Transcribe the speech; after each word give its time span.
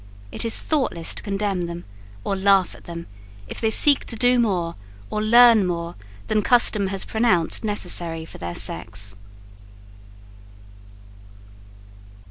It 0.31 0.43
is 0.43 0.57
thoughtless 0.57 1.13
to 1.13 1.21
condemn 1.21 1.67
them, 1.67 1.85
or 2.23 2.35
laugh 2.35 2.73
at 2.73 2.85
them, 2.85 3.05
if 3.47 3.61
they 3.61 3.69
seek 3.69 4.03
to 4.05 4.15
do 4.15 4.39
more 4.39 4.73
or 5.11 5.21
learn 5.21 5.63
more 5.67 5.93
than 6.25 6.41
custom 6.41 6.87
has 6.87 7.05
pronounced 7.05 7.63
necessary 7.63 8.25
for 8.25 8.39
their 8.39 8.55
sex. 8.55 9.15